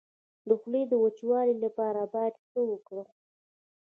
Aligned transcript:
د 0.47 0.49
خولې 0.59 0.81
د 0.87 0.93
وچوالي 1.03 1.55
لپاره 1.63 2.01
باید 2.13 2.35
څه 2.49 2.59
وکړم؟ 2.69 3.09